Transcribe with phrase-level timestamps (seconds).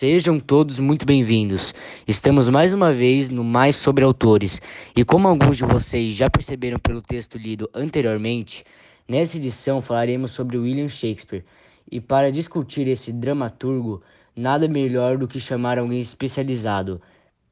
[0.00, 1.74] Sejam todos muito bem-vindos.
[2.08, 4.58] Estamos mais uma vez no Mais Sobre Autores,
[4.96, 8.64] e como alguns de vocês já perceberam pelo texto lido anteriormente,
[9.06, 11.44] nessa edição falaremos sobre William Shakespeare.
[11.92, 14.02] E para discutir esse dramaturgo,
[14.34, 16.98] nada melhor do que chamar alguém especializado,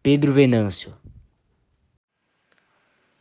[0.02, 0.94] Pedro Venâncio.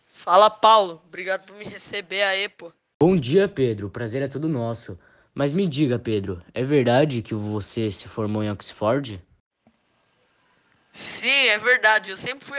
[0.06, 1.02] Fala, Paulo.
[1.06, 2.72] Obrigado por me receber aí, pô.
[2.98, 3.88] Bom dia, Pedro.
[3.88, 4.98] O prazer é todo nosso.
[5.38, 9.24] Mas me diga, Pedro, é verdade que você se formou em Oxford?
[10.92, 12.10] Sim, é verdade.
[12.10, 12.58] Eu sempre fui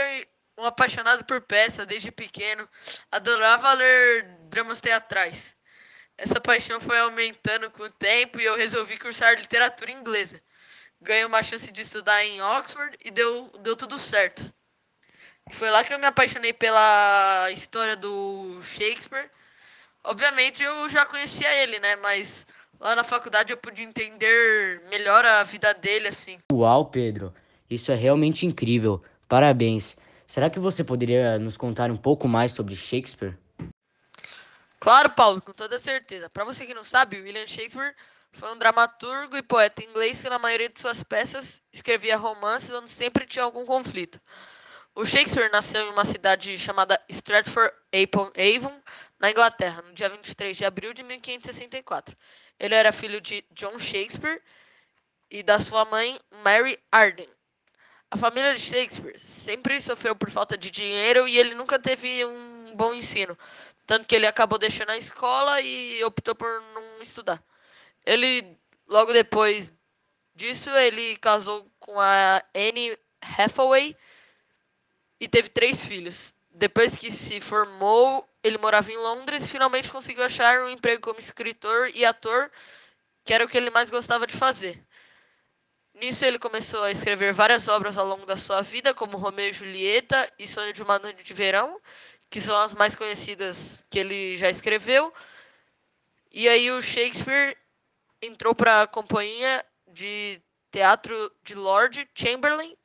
[0.57, 2.69] um apaixonado por peça desde pequeno.
[3.11, 5.57] Adorava ler dramas teatrais.
[6.17, 10.41] Essa paixão foi aumentando com o tempo e eu resolvi cursar literatura inglesa.
[11.01, 14.55] Ganhei uma chance de estudar em Oxford e deu, deu tudo certo.
[15.51, 19.29] Foi lá que eu me apaixonei pela história do Shakespeare.
[20.05, 21.97] Obviamente eu já conhecia ele, né?
[21.97, 22.47] Mas
[22.81, 26.39] Lá na faculdade eu pude entender melhor a vida dele, assim.
[26.53, 27.35] Uau, Pedro,
[27.69, 29.03] isso é realmente incrível.
[29.29, 29.97] Parabéns.
[30.27, 33.37] Será que você poderia nos contar um pouco mais sobre Shakespeare?
[34.79, 36.31] Claro, Paulo, com toda certeza.
[36.31, 37.95] Para você que não sabe, William Shakespeare
[38.31, 42.91] foi um dramaturgo e poeta inglês que na maioria de suas peças escrevia romances onde
[42.91, 44.21] sempre tinha algum conflito.
[44.95, 48.81] O Shakespeare nasceu em uma cidade chamada Stratford-upon-Avon,
[49.19, 52.17] na Inglaterra, no dia 23 de abril de 1564.
[52.59, 54.43] Ele era filho de John Shakespeare
[55.31, 57.29] e da sua mãe Mary Arden.
[58.11, 62.75] A família de Shakespeare sempre sofreu por falta de dinheiro e ele nunca teve um
[62.75, 63.37] bom ensino,
[63.87, 67.43] tanto que ele acabou deixando a escola e optou por não estudar.
[68.07, 68.57] Ele
[68.89, 69.75] logo depois
[70.35, 73.95] disso ele casou com a Anne Hathaway
[75.21, 76.35] e teve três filhos.
[76.51, 81.19] Depois que se formou, ele morava em Londres e finalmente conseguiu achar um emprego como
[81.19, 82.51] escritor e ator,
[83.25, 84.85] que era o que ele mais gostava de fazer.
[85.95, 89.53] Nisso, ele começou a escrever várias obras ao longo da sua vida, como Romeu e
[89.53, 91.81] Julieta e Sonho de uma Noite de Verão,
[92.31, 95.13] que são as mais conhecidas que ele já escreveu.
[96.31, 97.57] E aí, o Shakespeare
[98.23, 100.41] entrou para a companhia de
[100.71, 102.77] teatro de Lord Chamberlain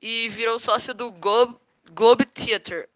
[0.00, 1.58] e virou sócio do Globe
[1.92, 2.88] Globe Theatre.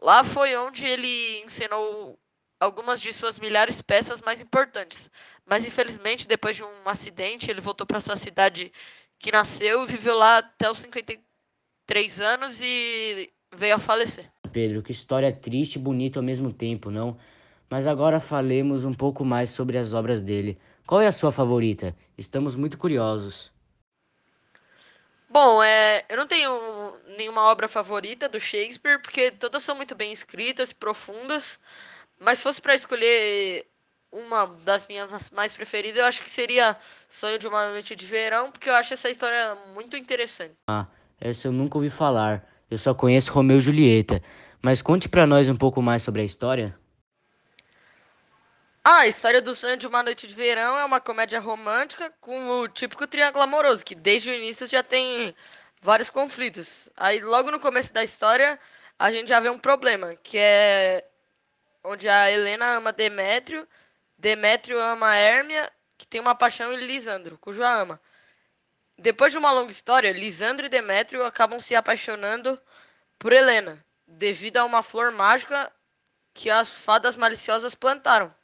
[0.00, 2.18] Lá foi onde ele encenou
[2.60, 5.10] algumas de suas milhares de peças mais importantes.
[5.46, 8.72] Mas infelizmente, depois de um acidente, ele voltou para sua cidade
[9.18, 14.30] que nasceu e viveu lá até os 53 anos e veio a falecer.
[14.52, 17.18] Pedro, que história triste e bonita ao mesmo tempo, não?
[17.68, 20.58] Mas agora falemos um pouco mais sobre as obras dele.
[20.86, 21.94] Qual é a sua favorita?
[22.16, 23.52] Estamos muito curiosos.
[25.30, 30.12] Bom, é, eu não tenho nenhuma obra favorita do Shakespeare, porque todas são muito bem
[30.12, 31.60] escritas, profundas.
[32.18, 33.66] Mas se fosse para escolher
[34.10, 36.76] uma das minhas mais preferidas, eu acho que seria
[37.08, 40.54] Sonho de uma Noite de Verão, porque eu acho essa história muito interessante.
[40.66, 40.86] Ah,
[41.20, 42.48] essa eu nunca ouvi falar.
[42.70, 44.22] Eu só conheço Romeu e Julieta.
[44.62, 46.74] Mas conte para nós um pouco mais sobre a história.
[48.90, 52.48] Ah, a história do sonho de uma noite de verão é uma comédia romântica com
[52.48, 55.36] o típico triângulo amoroso, que desde o início já tem
[55.82, 56.88] vários conflitos.
[56.96, 58.58] Aí logo no começo da história,
[58.98, 61.04] a gente já vê um problema, que é
[61.84, 63.68] onde a Helena ama Demétrio,
[64.16, 68.00] Demétrio ama Hérmia, que tem uma paixão em Lisandro, cujo a ama.
[68.96, 72.58] Depois de uma longa história, Lisandro e Demétrio acabam se apaixonando
[73.18, 75.70] por Helena, devido a uma flor mágica
[76.32, 78.34] que as fadas maliciosas plantaram.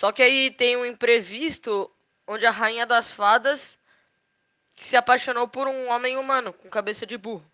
[0.00, 1.94] Só que aí tem um imprevisto
[2.26, 3.78] onde a rainha das fadas
[4.74, 7.44] se apaixonou por um homem humano com cabeça de burro.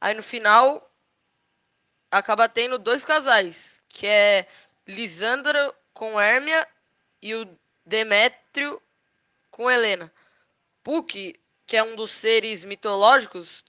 [0.00, 0.88] Aí no final
[2.08, 4.46] acaba tendo dois casais, que é
[4.86, 6.68] Lisandra com Hermia
[7.20, 8.80] e o Demétrio
[9.50, 10.08] com Helena.
[10.84, 11.34] Puck,
[11.66, 13.64] que é um dos seres mitológicos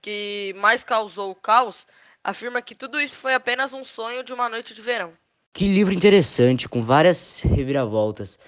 [0.00, 1.84] que mais causou o caos,
[2.22, 5.18] afirma que tudo isso foi apenas um sonho de uma noite de verão.
[5.52, 8.38] Que livro interessante, com várias reviravoltas.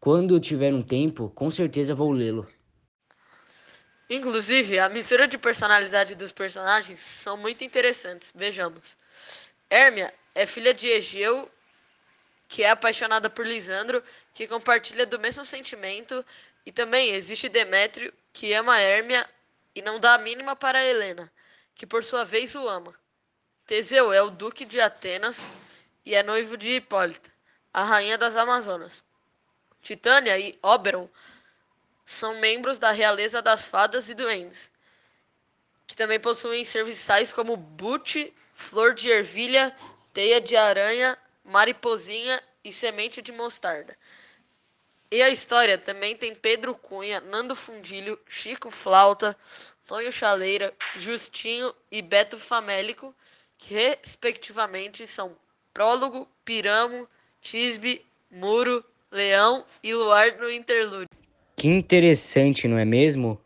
[0.00, 2.46] Quando eu tiver um tempo, com certeza vou lê-lo.
[4.08, 8.32] Inclusive, a mistura de personalidade dos personagens são muito interessantes.
[8.34, 8.96] Vejamos.
[9.68, 11.50] Hermia é filha de Egeu,
[12.48, 14.02] que é apaixonada por Lisandro,
[14.32, 16.24] que compartilha do mesmo sentimento,
[16.64, 19.28] e também existe Demétrio, que ama Hermia
[19.74, 21.30] e não dá a mínima para Helena,
[21.74, 22.94] que por sua vez o ama.
[23.66, 25.44] Teseu é o duque de Atenas,
[26.06, 27.32] e é noivo de Hipólita,
[27.74, 29.02] a rainha das Amazonas.
[29.82, 31.08] Titânia e Oberon
[32.04, 34.70] são membros da realeza das fadas e duendes,
[35.84, 39.76] que também possuem serviçais como bute, flor de ervilha,
[40.14, 43.98] teia de aranha, mariposinha e semente de mostarda.
[45.10, 49.36] E a história também tem Pedro Cunha, Nando Fundilho, Chico Flauta,
[49.86, 53.14] Tonho Chaleira, Justinho e Beto Famélico,
[53.58, 55.36] que respectivamente são
[55.76, 57.06] Prólogo, Piramo,
[57.38, 58.82] Tisbe, Muro,
[59.12, 61.06] Leão e Luar no Interlúdio.
[61.54, 63.38] Que interessante, não é mesmo?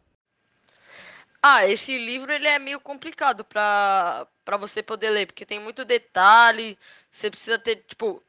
[1.42, 5.84] Ah, esse livro ele é meio complicado para para você poder ler, porque tem muito
[5.84, 6.78] detalhe,
[7.10, 8.22] você precisa ter, tipo,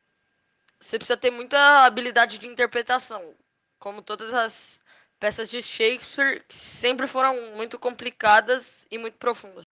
[0.80, 3.36] você precisa ter muita habilidade de interpretação,
[3.78, 4.82] como todas as
[5.20, 9.64] peças de Shakespeare, que sempre foram muito complicadas e muito profundas.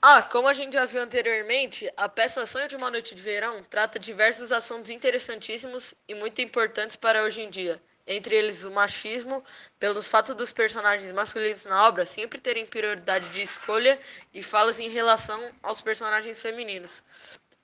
[0.00, 3.60] Ah, como a gente já viu anteriormente, a peça Sonho de uma Noite de Verão
[3.64, 7.82] trata diversos assuntos interessantíssimos e muito importantes para hoje em dia.
[8.06, 9.44] Entre eles o machismo,
[9.76, 13.98] pelos fatos dos personagens masculinos na obra sempre terem prioridade de escolha
[14.32, 17.02] e falas em relação aos personagens femininos.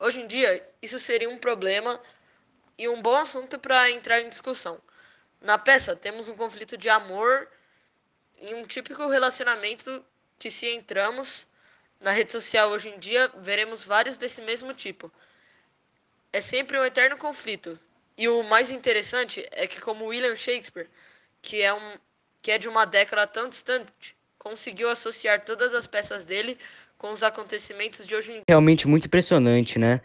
[0.00, 2.00] Hoje em dia, isso seria um problema
[2.76, 4.80] e um bom assunto para entrar em discussão.
[5.40, 7.48] Na peça, temos um conflito de amor
[8.42, 10.04] e um típico relacionamento
[10.36, 11.46] que, se entramos
[12.00, 15.10] na rede social hoje em dia, veremos vários desse mesmo tipo.
[16.32, 17.78] É sempre um eterno conflito.
[18.16, 20.88] E o mais interessante é que, como William Shakespeare,
[21.40, 21.92] que é, um,
[22.40, 26.58] que é de uma década tão distante, conseguiu associar todas as peças dele
[26.98, 28.44] com os acontecimentos de hoje em dia.
[28.48, 30.00] Realmente muito impressionante, né?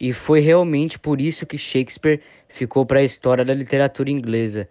[0.00, 4.68] E foi realmente por isso que Shakespeare ficou para a história da literatura inglesa,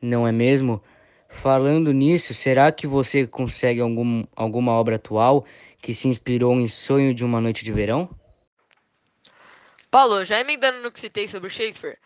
[0.00, 0.82] não é mesmo?
[1.28, 5.44] Falando nisso, será que você consegue algum, alguma obra atual
[5.80, 8.08] que se inspirou em Sonho de uma Noite de Verão?
[9.90, 11.98] Paulo, já emendando no que citei sobre Shakespeare,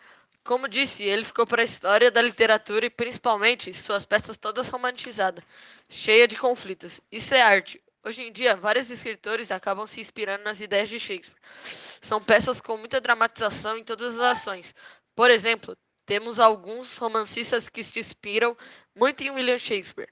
[0.43, 5.43] como disse, ele ficou para a história da literatura e principalmente suas peças todas romantizadas,
[5.87, 6.99] cheia de conflitos.
[7.11, 7.81] Isso é arte.
[8.03, 11.37] Hoje em dia, vários escritores acabam se inspirando nas ideias de Shakespeare.
[11.63, 14.73] São peças com muita dramatização em todas as ações.
[15.15, 15.77] Por exemplo,
[16.07, 18.57] temos alguns romancistas que se inspiram
[18.95, 20.09] muito em William Shakespeare,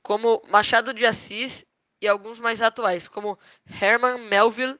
[0.00, 1.64] como Machado de Assis
[2.02, 3.38] e alguns mais atuais, como
[3.80, 4.76] Herman Melville,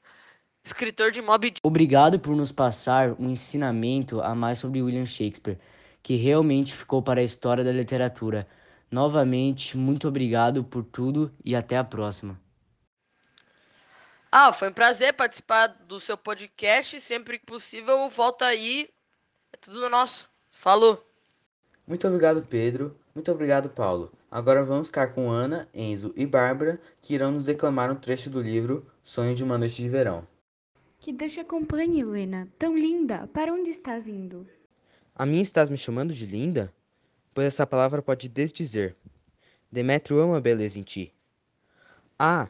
[0.64, 1.60] escritor de Moby Dick.
[1.62, 5.58] Obrigado por nos passar um ensinamento a mais sobre William Shakespeare,
[6.02, 8.46] que realmente ficou para a história da literatura.
[8.90, 12.38] Novamente, muito obrigado por tudo e até a próxima.
[14.30, 16.98] Ah, foi um prazer participar do seu podcast.
[17.00, 18.88] Sempre que possível, volta aí.
[19.52, 20.28] É tudo nosso.
[20.50, 21.06] Falou.
[21.86, 22.98] Muito obrigado, Pedro.
[23.14, 24.10] Muito obrigado, Paulo.
[24.32, 28.40] Agora vamos ficar com Ana, Enzo e Bárbara, que irão nos declamar um trecho do
[28.40, 30.26] livro Sonho de uma Noite de Verão.
[30.98, 32.48] Que Deus te acompanhe, Helena.
[32.58, 33.26] Tão linda.
[33.26, 34.48] Para onde estás indo?
[35.14, 36.72] A mim estás me chamando de linda?
[37.34, 38.96] Pois essa palavra pode desdizer.
[39.70, 41.12] Demétrio ama a beleza em ti.
[42.18, 42.48] Ah,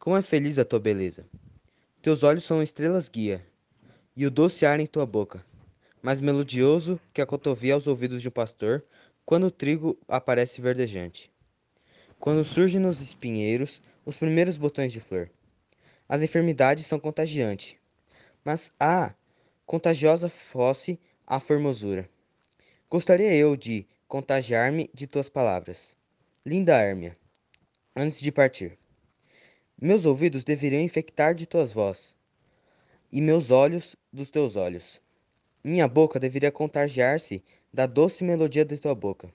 [0.00, 1.24] como é feliz a tua beleza!
[2.02, 3.46] Teus olhos são estrelas guia,
[4.16, 5.46] e o doce ar em tua boca,
[6.02, 8.82] mais melodioso que a cotovia aos ouvidos de um pastor,
[9.30, 11.30] quando o trigo aparece verdejante.
[12.18, 15.30] Quando surgem nos espinheiros os primeiros botões de flor.
[16.08, 17.76] As enfermidades são contagiantes,
[18.44, 19.14] mas ah,
[19.64, 22.10] contagiosa fosse a formosura.
[22.90, 25.96] Gostaria eu de contagiar-me de tuas palavras.
[26.44, 27.16] Linda Hérmia,
[27.94, 28.76] antes de partir.
[29.80, 32.16] Meus ouvidos deveriam infectar de tuas vozes,
[33.12, 35.00] e meus olhos dos teus olhos.
[35.62, 39.32] Minha boca deveria contagiar-se da doce melodia de tua boca.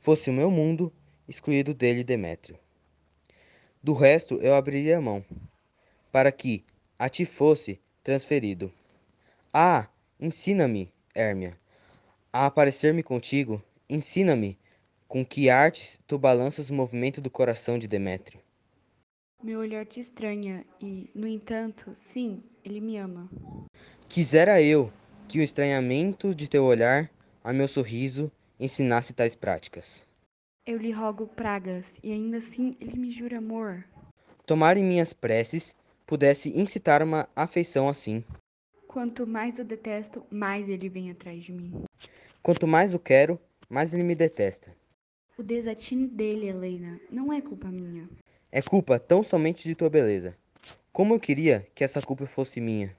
[0.00, 0.92] Fosse o meu mundo
[1.28, 2.58] excluído dele Demétrio.
[3.82, 5.24] Do resto eu abriria a mão,
[6.10, 6.64] para que
[6.98, 8.72] a ti fosse transferido.
[9.52, 11.56] Ah, ensina-me, Hérmia,
[12.32, 14.58] a aparecer-me contigo, ensina-me
[15.06, 18.40] com que artes tu balanças o movimento do coração de Demétrio.
[19.42, 23.30] Meu olhar te estranha e, no entanto, sim, ele me ama.
[24.08, 24.92] Quisera eu
[25.28, 27.08] que o estranhamento de teu olhar
[27.48, 30.06] a meu sorriso ensinasse tais práticas.
[30.66, 33.86] Eu lhe rogo pragas e ainda assim ele me jura amor.
[34.44, 35.74] Tomar em minhas preces
[36.06, 38.22] pudesse incitar uma afeição assim.
[38.86, 41.72] Quanto mais eu detesto, mais ele vem atrás de mim.
[42.42, 44.70] Quanto mais o quero, mais ele me detesta.
[45.38, 48.10] O desatino dele, Helena, não é culpa minha.
[48.52, 50.36] É culpa tão somente de tua beleza.
[50.92, 52.94] Como eu queria que essa culpa fosse minha.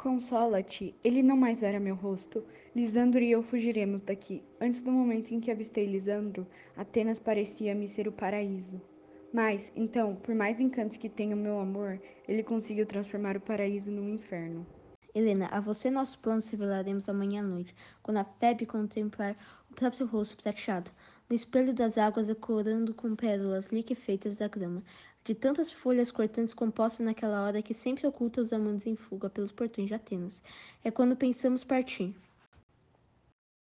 [0.00, 2.42] Consola-te, ele não mais verá meu rosto.
[2.74, 4.42] Lisandro e eu fugiremos daqui.
[4.58, 8.80] Antes do momento em que avistei Lisandro, Atenas parecia-me ser o paraíso.
[9.30, 13.90] Mas, então, por mais encantos que tenha o meu amor, ele conseguiu transformar o paraíso
[13.90, 14.66] num inferno.
[15.14, 19.36] Helena, a você nossos planos revelaremos amanhã à noite, quando a febre contemplar
[19.70, 20.90] o próprio rosto prateado,
[21.28, 24.82] no espelho das águas decorando com pérolas liquefeitas da grama,
[25.24, 29.52] de tantas folhas cortantes compostas naquela hora que sempre oculta os amantes em fuga pelos
[29.52, 30.42] portões de Atenas.
[30.82, 32.14] É quando pensamos partir.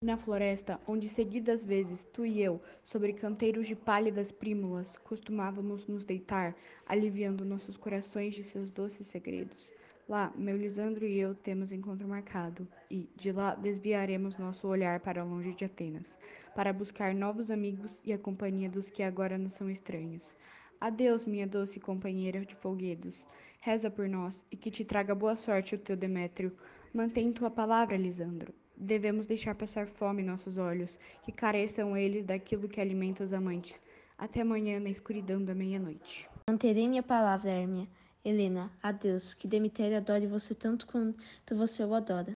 [0.02, 6.04] Na floresta, onde seguidas vezes tu e eu, sobre canteiros de pálidas prímulas, costumávamos nos
[6.04, 6.54] deitar,
[6.86, 9.72] aliviando nossos corações de seus doces segredos.
[10.06, 15.25] Lá, meu Lisandro e eu temos encontro marcado, e, de lá, desviaremos nosso olhar para
[15.25, 16.18] longe de Atenas,
[16.54, 20.36] para buscar novos amigos e a companhia dos que agora nos são estranhos.
[20.80, 23.26] Adeus, minha doce companheira de folguedos.
[23.61, 26.56] Reza por nós e que te traga boa sorte o teu Demétrio.
[26.92, 28.54] Mantém tua palavra, Lisandro.
[28.76, 33.83] Devemos deixar passar fome nossos olhos, que careçam eles daquilo que alimenta os amantes.
[34.18, 36.28] Até amanhã na escuridão da meia-noite.
[36.49, 37.88] Manterei minha palavra, Hermia.
[38.25, 42.25] Helena, adeus, que Demetério adore você tanto quanto você o adora.